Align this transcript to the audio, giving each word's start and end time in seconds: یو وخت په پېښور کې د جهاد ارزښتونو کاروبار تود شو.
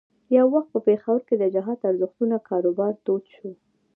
یو 0.37 0.45
وخت 0.55 0.69
په 0.73 0.79
پېښور 0.87 1.19
کې 1.27 1.35
د 1.37 1.43
جهاد 1.55 1.79
ارزښتونو 1.89 2.35
کاروبار 2.49 2.93
تود 3.05 3.23
شو. 3.35 3.49